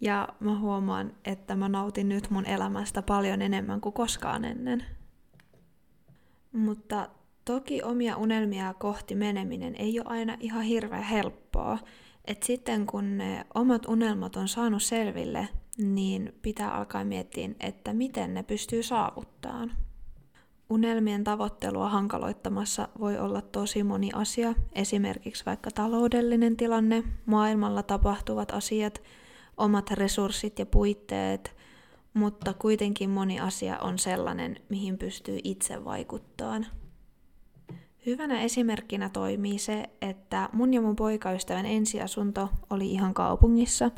Ja 0.00 0.28
mä 0.40 0.58
huomaan, 0.58 1.12
että 1.24 1.56
mä 1.56 1.68
nautin 1.68 2.08
nyt 2.08 2.30
mun 2.30 2.46
elämästä 2.46 3.02
paljon 3.02 3.42
enemmän 3.42 3.80
kuin 3.80 3.92
koskaan 3.92 4.44
ennen. 4.44 4.84
Mutta 6.52 7.08
toki 7.44 7.82
omia 7.82 8.16
unelmia 8.16 8.74
kohti 8.74 9.14
meneminen 9.14 9.74
ei 9.76 10.00
ole 10.00 10.08
aina 10.08 10.36
ihan 10.40 10.62
hirveän 10.62 11.02
helppoa. 11.02 11.78
Et 12.24 12.42
sitten 12.42 12.86
kun 12.86 13.18
ne 13.18 13.46
omat 13.54 13.86
unelmat 13.88 14.36
on 14.36 14.48
saanut 14.48 14.82
selville, 14.82 15.48
niin 15.78 16.34
pitää 16.42 16.70
alkaa 16.70 17.04
miettiä, 17.04 17.48
että 17.60 17.92
miten 17.92 18.34
ne 18.34 18.42
pystyy 18.42 18.82
saavuttamaan. 18.82 19.72
Unelmien 20.70 21.24
tavoittelua 21.24 21.88
hankaloittamassa 21.88 22.88
voi 23.00 23.18
olla 23.18 23.40
tosi 23.40 23.82
moni 23.82 24.10
asia, 24.14 24.54
esimerkiksi 24.72 25.46
vaikka 25.46 25.70
taloudellinen 25.70 26.56
tilanne, 26.56 27.02
maailmalla 27.26 27.82
tapahtuvat 27.82 28.50
asiat, 28.50 29.02
omat 29.56 29.90
resurssit 29.90 30.58
ja 30.58 30.66
puitteet, 30.66 31.56
mutta 32.14 32.54
kuitenkin 32.54 33.10
moni 33.10 33.40
asia 33.40 33.78
on 33.78 33.98
sellainen, 33.98 34.56
mihin 34.68 34.98
pystyy 34.98 35.38
itse 35.44 35.84
vaikuttamaan. 35.84 36.66
Hyvänä 38.06 38.40
esimerkkinä 38.40 39.08
toimii 39.08 39.58
se, 39.58 39.90
että 40.02 40.48
mun 40.52 40.74
ja 40.74 40.80
mun 40.80 40.96
poikaystävän 40.96 41.66
ensiasunto 41.66 42.48
oli 42.70 42.92
ihan 42.92 43.14
kaupungissa. 43.14 43.90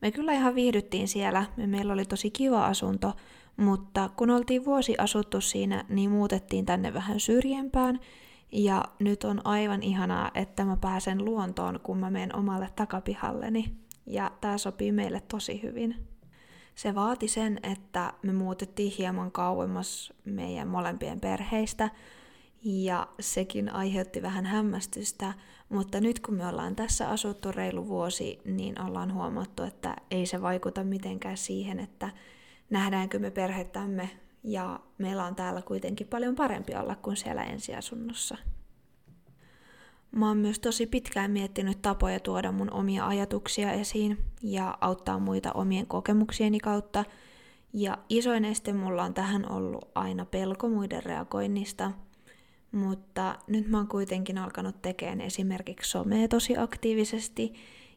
Me 0.00 0.10
kyllä 0.10 0.32
ihan 0.32 0.54
viihdyttiin 0.54 1.08
siellä, 1.08 1.44
meillä 1.56 1.92
oli 1.92 2.04
tosi 2.04 2.30
kiva 2.30 2.66
asunto, 2.66 3.12
mutta 3.56 4.10
kun 4.16 4.30
oltiin 4.30 4.64
vuosi 4.64 4.94
asuttu 4.98 5.40
siinä, 5.40 5.84
niin 5.88 6.10
muutettiin 6.10 6.66
tänne 6.66 6.94
vähän 6.94 7.20
syrjempään. 7.20 8.00
Ja 8.52 8.84
nyt 8.98 9.24
on 9.24 9.46
aivan 9.46 9.82
ihanaa, 9.82 10.30
että 10.34 10.64
mä 10.64 10.76
pääsen 10.76 11.24
luontoon, 11.24 11.80
kun 11.82 11.98
mä 11.98 12.10
menen 12.10 12.36
omalle 12.36 12.68
takapihalleni. 12.76 13.76
Ja 14.06 14.30
tää 14.40 14.58
sopii 14.58 14.92
meille 14.92 15.20
tosi 15.20 15.62
hyvin. 15.62 16.06
Se 16.74 16.94
vaati 16.94 17.28
sen, 17.28 17.60
että 17.62 18.12
me 18.22 18.32
muutettiin 18.32 18.92
hieman 18.98 19.32
kauemmas 19.32 20.12
meidän 20.24 20.68
molempien 20.68 21.20
perheistä, 21.20 21.90
ja 22.64 23.08
sekin 23.20 23.72
aiheutti 23.72 24.22
vähän 24.22 24.46
hämmästystä, 24.46 25.34
mutta 25.68 26.00
nyt 26.00 26.20
kun 26.20 26.34
me 26.34 26.46
ollaan 26.46 26.76
tässä 26.76 27.08
asuttu 27.08 27.52
reilu 27.52 27.88
vuosi, 27.88 28.40
niin 28.44 28.82
ollaan 28.82 29.14
huomattu, 29.14 29.62
että 29.62 29.96
ei 30.10 30.26
se 30.26 30.42
vaikuta 30.42 30.84
mitenkään 30.84 31.36
siihen, 31.36 31.80
että 31.80 32.10
nähdäänkö 32.70 33.18
me 33.18 33.30
perhettämme 33.30 34.10
ja 34.44 34.80
meillä 34.98 35.24
on 35.24 35.34
täällä 35.34 35.62
kuitenkin 35.62 36.06
paljon 36.06 36.34
parempi 36.34 36.74
olla 36.74 36.94
kuin 36.94 37.16
siellä 37.16 37.44
ensiasunnossa. 37.44 38.36
Mä 40.10 40.28
oon 40.28 40.36
myös 40.36 40.58
tosi 40.58 40.86
pitkään 40.86 41.30
miettinyt 41.30 41.82
tapoja 41.82 42.20
tuoda 42.20 42.52
mun 42.52 42.72
omia 42.72 43.06
ajatuksia 43.06 43.72
esiin 43.72 44.18
ja 44.42 44.78
auttaa 44.80 45.18
muita 45.18 45.52
omien 45.52 45.86
kokemuksieni 45.86 46.60
kautta. 46.60 47.04
Ja 47.72 47.98
isoin 48.08 48.44
este 48.44 48.72
mulla 48.72 49.02
on 49.04 49.14
tähän 49.14 49.52
ollut 49.52 49.88
aina 49.94 50.24
pelko 50.24 50.68
muiden 50.68 51.02
reagoinnista, 51.02 51.92
mutta 52.72 53.38
nyt 53.46 53.68
mä 53.68 53.76
oon 53.76 53.88
kuitenkin 53.88 54.38
alkanut 54.38 54.82
tekemään 54.82 55.20
esimerkiksi 55.20 55.90
somea 55.90 56.28
tosi 56.28 56.56
aktiivisesti 56.56 57.54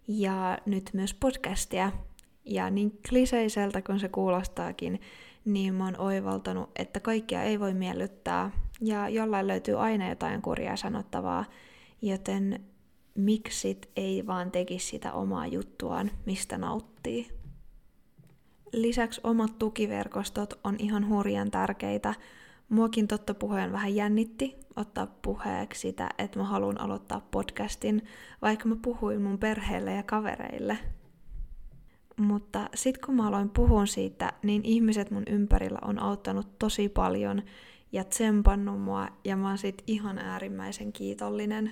ja 0.07 0.57
nyt 0.65 0.89
myös 0.93 1.13
podcastia, 1.13 1.91
ja 2.45 2.69
niin 2.69 2.99
kliseiseltä 3.09 3.81
kuin 3.81 3.99
se 3.99 4.09
kuulostaakin, 4.09 5.01
niin 5.45 5.73
mä 5.73 5.85
oon 5.85 5.99
oivaltanut, 5.99 6.69
että 6.75 6.99
kaikkia 6.99 7.43
ei 7.43 7.59
voi 7.59 7.73
miellyttää 7.73 8.51
ja 8.81 9.09
jollain 9.09 9.47
löytyy 9.47 9.79
aina 9.79 10.09
jotain 10.09 10.41
kurjaa 10.41 10.75
sanottavaa, 10.75 11.45
joten 12.01 12.65
miksit 13.15 13.89
ei 13.95 14.27
vaan 14.27 14.51
tekisi 14.51 14.87
sitä 14.87 15.13
omaa 15.13 15.47
juttuaan, 15.47 16.11
mistä 16.25 16.57
nauttii. 16.57 17.29
Lisäksi 18.73 19.21
omat 19.23 19.59
tukiverkostot 19.59 20.59
on 20.63 20.75
ihan 20.79 21.09
hurjan 21.09 21.51
tärkeitä. 21.51 22.13
Muakin 22.69 23.07
totta 23.07 23.33
puheen 23.33 23.71
vähän 23.71 23.95
jännitti 23.95 24.59
ottaa 24.75 25.07
puheeksi 25.21 25.81
sitä, 25.81 26.09
että 26.17 26.39
mä 26.39 26.45
haluan 26.45 26.81
aloittaa 26.81 27.27
podcastin, 27.31 28.01
vaikka 28.41 28.67
mä 28.67 28.75
puhuin 28.81 29.21
mun 29.21 29.37
perheelle 29.37 29.93
ja 29.93 30.03
kavereille– 30.03 30.77
mutta 32.19 32.69
sitten 32.75 33.05
kun 33.05 33.15
mä 33.15 33.27
aloin 33.27 33.49
puhua 33.49 33.85
siitä, 33.85 34.33
niin 34.43 34.65
ihmiset 34.65 35.11
mun 35.11 35.23
ympärillä 35.27 35.79
on 35.81 35.99
auttanut 35.99 36.59
tosi 36.59 36.89
paljon 36.89 37.41
ja 37.91 38.03
tsempannut 38.03 38.81
mua 38.81 39.07
ja 39.25 39.37
mä 39.37 39.47
oon 39.47 39.57
sit 39.57 39.83
ihan 39.87 40.17
äärimmäisen 40.17 40.93
kiitollinen. 40.93 41.71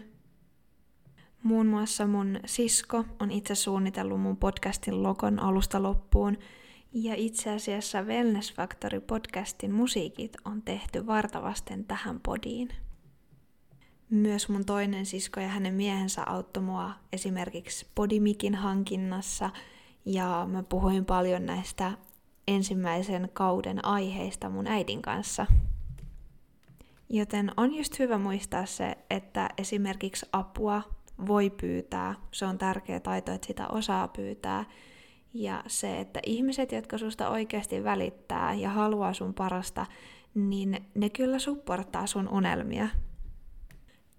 Muun 1.43 1.67
muassa 1.67 2.07
mun 2.07 2.39
sisko 2.45 3.05
on 3.19 3.31
itse 3.31 3.55
suunnitellut 3.55 4.21
mun 4.21 4.37
podcastin 4.37 5.03
logon 5.03 5.39
alusta 5.39 5.83
loppuun, 5.83 6.37
ja 7.03 7.13
itse 7.15 7.51
asiassa 7.51 8.01
Wellness 8.01 8.53
Factory 8.53 8.99
podcastin 8.99 9.73
musiikit 9.73 10.37
on 10.45 10.61
tehty 10.61 11.07
vartavasten 11.07 11.85
tähän 11.85 12.19
podiin. 12.19 12.69
Myös 14.09 14.49
mun 14.49 14.65
toinen 14.65 15.05
sisko 15.05 15.39
ja 15.39 15.47
hänen 15.47 15.73
miehensä 15.73 16.23
auttoi 16.25 16.63
mua 16.63 16.91
esimerkiksi 17.13 17.87
Podimikin 17.95 18.55
hankinnassa, 18.55 19.49
ja 20.05 20.47
mä 20.51 20.63
puhuin 20.63 21.05
paljon 21.05 21.45
näistä 21.45 21.91
ensimmäisen 22.47 23.29
kauden 23.33 23.85
aiheista 23.85 24.49
mun 24.49 24.67
äidin 24.67 25.01
kanssa. 25.01 25.45
Joten 27.09 27.51
on 27.57 27.73
just 27.73 27.99
hyvä 27.99 28.17
muistaa 28.17 28.65
se, 28.65 28.97
että 29.09 29.49
esimerkiksi 29.57 30.25
apua 30.31 30.81
voi 31.27 31.49
pyytää. 31.49 32.15
Se 32.31 32.45
on 32.45 32.57
tärkeä 32.57 32.99
taito, 32.99 33.31
että 33.31 33.47
sitä 33.47 33.67
osaa 33.67 34.07
pyytää. 34.07 34.65
Ja 35.33 35.63
se, 35.67 35.99
että 35.99 36.19
ihmiset, 36.25 36.71
jotka 36.71 36.97
susta 36.97 37.29
oikeasti 37.29 37.83
välittää 37.83 38.53
ja 38.53 38.69
haluaa 38.69 39.13
sun 39.13 39.33
parasta, 39.33 39.85
niin 40.35 40.85
ne 40.95 41.09
kyllä 41.09 41.39
supporttaa 41.39 42.07
sun 42.07 42.29
unelmia. 42.29 42.87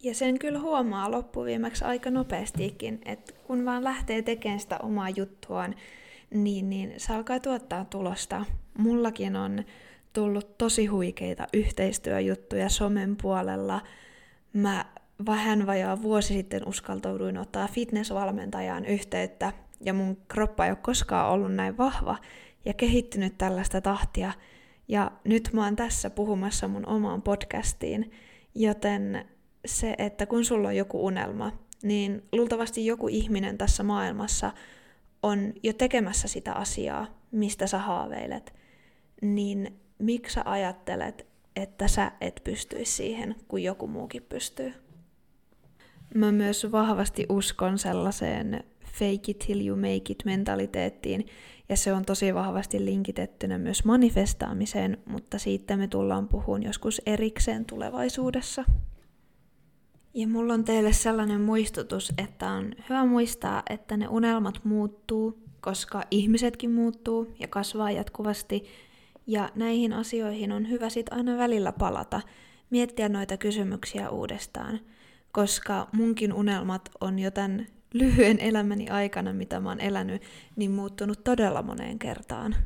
Ja 0.03 0.15
sen 0.15 0.39
kyllä 0.39 0.59
huomaa 0.59 1.11
loppuviimeksi 1.11 1.85
aika 1.85 2.11
nopeastikin, 2.11 3.01
että 3.05 3.33
kun 3.47 3.65
vaan 3.65 3.85
lähtee 3.85 4.23
tekemään 4.23 4.61
sitä 4.61 4.79
omaa 4.83 5.11
juttuaan, 5.11 5.75
niin, 6.31 6.71
niin 6.71 6.95
se 6.97 7.15
alkaa 7.15 7.41
tuottaa 7.41 7.85
tulosta. 7.85 8.45
Mullakin 8.79 9.37
on 9.37 9.65
tullut 10.13 10.59
tosi 10.59 10.87
huikeita 10.87 11.47
yhteistyöjuttuja 11.53 12.69
somen 12.69 13.17
puolella. 13.17 13.81
Mä 14.53 14.85
vähän 15.27 15.67
vajaa 15.67 16.03
vuosi 16.03 16.35
sitten 16.35 16.69
uskaltauduin 16.69 17.39
ottaa 17.39 17.69
fitnessvalmentajaan 17.69 18.85
yhteyttä, 18.85 19.53
ja 19.81 19.93
mun 19.93 20.17
kroppa 20.29 20.65
ei 20.65 20.71
ole 20.71 20.79
koskaan 20.83 21.31
ollut 21.31 21.55
näin 21.55 21.79
vahva 21.79 22.17
ja 22.65 22.75
kehittynyt 22.75 23.39
tällaista 23.39 23.81
tahtia. 23.81 24.33
Ja 24.89 25.13
nyt 25.25 25.51
mä 25.53 25.65
oon 25.65 25.77
tässä 25.77 26.11
puhumassa 26.11 26.69
mun 26.69 26.87
omaan 26.87 27.23
podcastiin, 27.23 28.11
joten 28.55 29.25
se, 29.67 29.95
että 29.99 30.27
kun 30.27 30.45
sulla 30.45 30.69
on 30.69 30.77
joku 30.77 31.07
unelma, 31.07 31.53
niin 31.83 32.23
luultavasti 32.33 32.87
joku 32.87 33.09
ihminen 33.09 33.59
tässä 33.59 33.83
maailmassa 33.83 34.53
on 35.23 35.53
jo 35.63 35.73
tekemässä 35.73 36.29
sitä 36.29 36.53
asiaa, 36.53 37.07
mistä 37.31 37.67
sä 37.67 37.79
haaveilet, 37.79 38.55
niin 39.23 39.81
miksi 39.99 40.35
sä 40.35 40.43
ajattelet, 40.45 41.27
että 41.57 41.89
sä 41.89 42.13
et 42.21 42.41
pystyisi 42.45 42.93
siihen, 42.93 43.37
kun 43.49 43.63
joku 43.63 43.87
muukin 43.87 44.23
pystyy? 44.29 44.73
Mä 46.15 46.33
myös 46.33 46.73
vahvasti 46.73 47.27
uskon 47.29 47.79
sellaiseen 47.79 48.65
fake 48.93 49.31
it 49.31 49.39
till 49.39 49.67
you 49.67 49.77
make 49.77 50.13
it 50.13 50.25
mentaliteettiin, 50.25 51.27
ja 51.69 51.77
se 51.77 51.93
on 51.93 52.05
tosi 52.05 52.35
vahvasti 52.35 52.85
linkitettynä 52.85 53.59
myös 53.59 53.85
manifestaamiseen, 53.85 54.99
mutta 55.07 55.39
siitä 55.39 55.77
me 55.77 55.89
tullaan 55.89 56.29
puhumaan 56.29 56.63
joskus 56.63 57.03
erikseen 57.07 57.65
tulevaisuudessa. 57.65 58.65
Ja 60.15 60.29
mulla 60.29 60.55
on 60.55 60.65
teille 60.65 60.93
sellainen 60.93 61.41
muistutus, 61.41 62.13
että 62.19 62.51
on 62.51 62.73
hyvä 62.89 63.05
muistaa, 63.05 63.63
että 63.71 63.97
ne 63.97 64.09
unelmat 64.09 64.65
muuttuu, 64.65 65.39
koska 65.61 66.03
ihmisetkin 66.11 66.71
muuttuu 66.71 67.35
ja 67.41 67.49
kasvaa 67.49 67.91
jatkuvasti, 67.91 68.65
ja 69.27 69.51
näihin 69.55 69.93
asioihin 69.93 70.53
on 70.53 70.71
hyvä 70.71 70.89
sitten 70.89 71.19
aina 71.19 71.39
välillä 71.39 71.73
palata, 71.73 72.21
miettiä 72.71 73.09
noita 73.09 73.37
kysymyksiä 73.37 74.11
uudestaan, 74.11 74.81
koska 75.33 75.89
munkin 75.93 76.33
unelmat 76.33 76.91
on 77.01 77.19
jo 77.19 77.31
tämän 77.31 77.67
lyhyen 77.93 78.41
elämäni 78.41 78.89
aikana, 78.89 79.33
mitä 79.33 79.61
mä 79.61 79.69
oon 79.69 79.81
elänyt, 79.81 80.23
niin 80.57 80.71
muuttunut 80.71 81.25
todella 81.25 81.63
moneen 81.63 81.99
kertaan. 81.99 82.57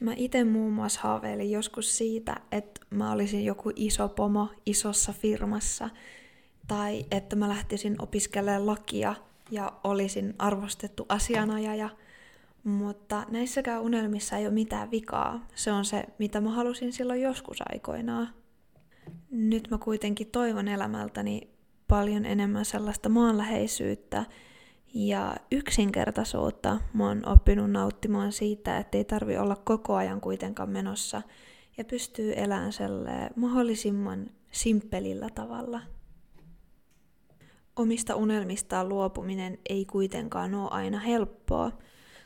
Mä 0.00 0.12
itse 0.16 0.44
muun 0.44 0.72
muassa 0.72 1.00
haaveilin 1.02 1.50
joskus 1.50 1.98
siitä, 1.98 2.36
että 2.52 2.80
mä 2.90 3.12
olisin 3.12 3.44
joku 3.44 3.72
iso 3.76 4.08
pomo 4.08 4.48
isossa 4.66 5.12
firmassa, 5.12 5.90
tai 6.68 7.04
että 7.10 7.36
mä 7.36 7.48
lähtisin 7.48 8.02
opiskelemaan 8.02 8.66
lakia 8.66 9.14
ja 9.50 9.72
olisin 9.84 10.34
arvostettu 10.38 11.06
asianajaja– 11.08 11.90
mutta 12.64 13.26
näissäkään 13.30 13.82
unelmissa 13.82 14.36
ei 14.36 14.46
ole 14.46 14.54
mitään 14.54 14.90
vikaa. 14.90 15.46
Se 15.54 15.72
on 15.72 15.84
se, 15.84 16.04
mitä 16.18 16.40
mä 16.40 16.50
halusin 16.50 16.92
silloin 16.92 17.22
joskus 17.22 17.58
aikoinaan. 17.72 18.28
Nyt 19.30 19.70
mä 19.70 19.78
kuitenkin 19.78 20.26
toivon 20.26 20.68
elämältäni 20.68 21.48
paljon 21.92 22.26
enemmän 22.26 22.64
sellaista 22.64 23.08
maanläheisyyttä 23.08 24.24
ja 24.94 25.36
yksinkertaisuutta. 25.50 26.78
Mä 26.94 27.08
oon 27.08 27.28
oppinut 27.28 27.70
nauttimaan 27.70 28.32
siitä, 28.32 28.78
että 28.78 28.98
ei 28.98 29.04
tarvi 29.04 29.36
olla 29.36 29.56
koko 29.56 29.94
ajan 29.94 30.20
kuitenkaan 30.20 30.70
menossa 30.70 31.22
ja 31.76 31.84
pystyy 31.84 32.32
elämään 32.36 32.72
mahdollisimman 33.36 34.26
simppelillä 34.50 35.28
tavalla. 35.34 35.80
Omista 37.76 38.16
unelmistaan 38.16 38.88
luopuminen 38.88 39.58
ei 39.68 39.84
kuitenkaan 39.84 40.54
ole 40.54 40.70
aina 40.70 40.98
helppoa, 40.98 41.72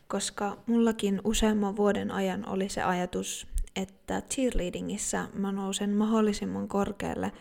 koska 0.09 0.57
mullakin 0.67 1.21
useamman 1.25 1.77
vuoden 1.77 2.11
ajan 2.11 2.49
oli 2.49 2.69
se 2.69 2.83
ajatus, 2.83 3.47
että 3.77 4.23
cheerleadingissä 4.31 5.29
mä 5.35 5.53
nousen 5.53 5.91
mahdollisimman 5.91 6.69
korkealle, 6.69 7.33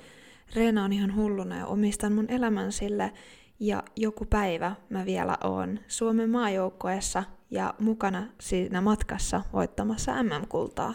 reenaan 0.56 0.94
ihan 0.94 1.16
hulluna 1.16 1.58
ja 1.58 1.66
omistan 1.66 2.14
mun 2.14 2.30
elämän 2.30 2.72
sille, 2.72 3.12
ja 3.60 3.84
joku 3.96 4.26
päivä 4.26 4.76
mä 4.90 5.06
vielä 5.06 5.38
oon 5.44 5.80
Suomen 5.88 6.30
maajoukkoessa 6.30 7.24
ja 7.52 7.74
mukana 7.80 8.28
siinä 8.42 8.82
matkassa 8.82 9.42
voittamassa 9.54 10.24
MM-kultaa. 10.24 10.94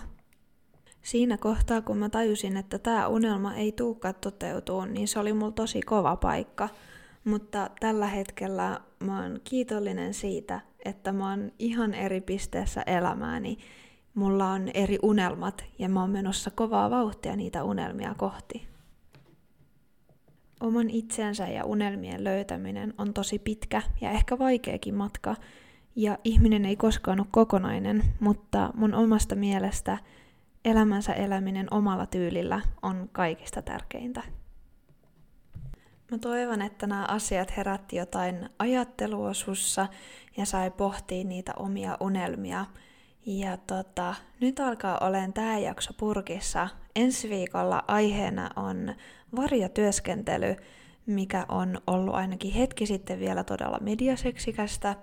Siinä 1.02 1.36
kohtaa, 1.36 1.82
kun 1.82 1.98
mä 1.98 2.08
tajusin, 2.08 2.56
että 2.56 2.78
tämä 2.78 3.08
unelma 3.08 3.54
ei 3.54 3.72
tuukka 3.72 4.12
toteutuu, 4.12 4.84
niin 4.84 5.08
se 5.08 5.18
oli 5.18 5.32
mulla 5.32 5.52
tosi 5.52 5.82
kova 5.82 6.16
paikka. 6.16 6.68
Mutta 7.24 7.70
tällä 7.80 8.06
hetkellä 8.06 8.80
mä 9.04 9.22
oon 9.22 9.40
kiitollinen 9.44 10.14
siitä, 10.14 10.60
että 10.84 11.12
mä 11.12 11.30
oon 11.30 11.52
ihan 11.58 11.94
eri 11.94 12.20
pisteessä 12.20 12.82
elämääni. 12.82 13.58
Mulla 14.14 14.46
on 14.50 14.68
eri 14.74 14.98
unelmat 15.02 15.64
ja 15.78 15.88
mä 15.88 16.00
oon 16.00 16.10
menossa 16.10 16.50
kovaa 16.50 16.90
vauhtia 16.90 17.36
niitä 17.36 17.64
unelmia 17.64 18.14
kohti. 18.14 18.68
Oman 20.60 20.90
itsensä 20.90 21.46
ja 21.46 21.64
unelmien 21.64 22.24
löytäminen 22.24 22.94
on 22.98 23.14
tosi 23.14 23.38
pitkä 23.38 23.82
ja 24.00 24.10
ehkä 24.10 24.38
vaikeakin 24.38 24.94
matka, 24.94 25.36
ja 25.96 26.18
ihminen 26.24 26.64
ei 26.64 26.76
koskaan 26.76 27.20
ole 27.20 27.26
kokonainen, 27.30 28.04
mutta 28.20 28.70
mun 28.74 28.94
omasta 28.94 29.34
mielestä 29.34 29.98
elämänsä 30.64 31.12
eläminen 31.12 31.66
omalla 31.70 32.06
tyylillä 32.06 32.60
on 32.82 33.08
kaikista 33.12 33.62
tärkeintä. 33.62 34.22
Mä 36.10 36.18
toivon, 36.18 36.62
että 36.62 36.86
nämä 36.86 37.04
asiat 37.08 37.56
herätti 37.56 37.96
jotain 37.96 38.48
ajattelua 38.58 39.34
sussa 39.34 39.88
ja 40.36 40.46
sai 40.46 40.70
pohtia 40.70 41.24
niitä 41.24 41.52
omia 41.56 41.96
unelmia. 42.00 42.66
Ja 43.26 43.56
tota, 43.56 44.14
nyt 44.40 44.61
alkaa 44.61 44.98
olen 44.98 45.33
tämä 45.33 45.59
jakso 45.59 45.92
purkissa. 45.92 46.68
Ensi 46.96 47.30
viikolla 47.30 47.85
aiheena 47.88 48.50
on 48.56 48.94
varjotyöskentely, 49.37 50.56
mikä 51.06 51.46
on 51.48 51.80
ollut 51.87 52.14
ainakin 52.14 52.52
hetki 52.52 52.87
sitten 52.87 53.20
vielä 53.20 53.44
todella 53.44 53.78
mediaseksikästä. 53.80 54.96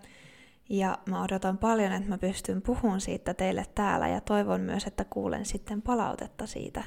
Ja 0.69 0.97
mä 1.09 1.23
odotan 1.23 1.57
paljon, 1.57 1.91
että 1.91 2.09
mä 2.09 2.17
pystyn 2.17 2.61
puhumaan 2.61 3.01
siitä 3.01 3.33
teille 3.33 3.65
täällä 3.75 4.07
ja 4.07 4.21
toivon 4.21 4.61
myös, 4.61 4.87
että 4.87 5.05
kuulen 5.05 5.45
sitten 5.45 5.81
palautetta 5.81 6.47
siitä. 6.47 6.83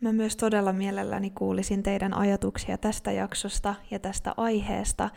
Mä 0.00 0.12
myös 0.12 0.36
todella 0.36 0.72
mielelläni 0.72 1.30
kuulisin 1.30 1.82
teidän 1.82 2.14
ajatuksia 2.14 2.78
tästä 2.78 3.12
jaksosta 3.12 3.74
ja 3.90 3.98
tästä 3.98 4.34
aiheesta, 4.36 5.10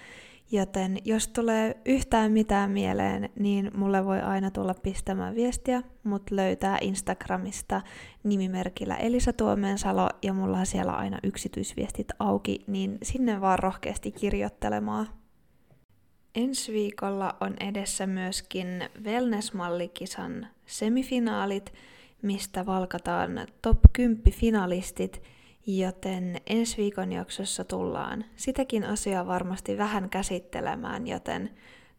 joten 0.52 0.98
jos 1.06 1.28
tulee 1.28 1.78
yhtään 1.86 2.32
mitään 2.32 2.72
mieleen, 2.72 3.30
niin 3.40 3.72
mulle 3.78 4.06
voi 4.06 4.22
aina 4.22 4.52
tulla 4.52 4.74
pistämään 4.74 5.36
viestiä, 5.36 5.82
mut 6.04 6.32
löytää 6.32 6.78
Instagramista 6.82 7.82
nimimerkillä 8.24 8.96
Elisa 8.96 9.34
Tuomensalo 9.34 10.10
ja 10.22 10.34
mulla 10.34 10.58
on 10.58 10.66
siellä 10.66 10.92
aina 10.92 11.20
yksityisviestit 11.24 12.08
auki, 12.20 12.64
niin 12.68 12.98
sinne 13.04 13.42
vaan 13.42 13.60
rohkeasti 13.60 14.12
kirjoittelemaan. 14.12 15.08
Ensi 16.36 16.74
viikolla 16.74 17.36
on 17.42 17.54
edessä 17.60 18.08
myöskin 18.08 18.68
Wellness-mallikisan 19.04 20.48
semifinaalit– 20.66 21.74
mistä 22.26 22.66
valkataan 22.66 23.48
top 23.62 23.80
10 23.94 24.34
finalistit, 24.34 25.22
joten 25.68 26.42
ensi 26.48 26.78
viikon 26.78 27.12
jaksossa 27.12 27.64
tullaan 27.64 28.26
sitäkin 28.36 28.84
asiaa 28.84 29.28
varmasti 29.28 29.78
vähän 29.78 30.10
käsittelemään, 30.10 31.08
joten 31.08 31.50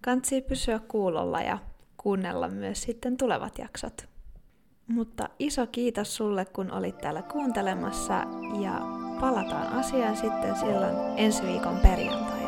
kansi 0.05 0.43
pysyä 0.43 0.79
kuulolla 0.79 1.41
ja 1.41 1.59
kuunnella 1.97 2.49
myös 2.49 2.83
sitten 2.83 3.17
tulevat 3.17 3.59
jaksot. 3.59 4.09
Mutta 4.87 5.29
iso 5.39 5.67
kiitos 5.67 6.17
sulle, 6.17 6.45
kun 6.45 6.73
olit 6.73 6.99
täällä 6.99 7.23
kuuntelemassa 7.23 8.15
ja 8.63 8.81
palataan 9.21 9.73
asiaan 9.73 10.17
sitten 10.17 10.57
silloin 10.57 10.97
ensi 11.17 11.43
viikon 11.43 11.77
perjantaina. 11.77 12.46